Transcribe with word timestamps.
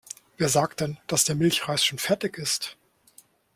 Wer 0.35 0.49
sagt 0.49 0.79
denn, 0.81 0.97
dass 1.05 1.25
der 1.25 1.35
Milchreis 1.35 1.85
schon 1.85 1.99
fertig 1.99 2.39
ist? 2.39 2.75